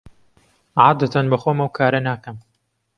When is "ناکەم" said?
2.07-2.37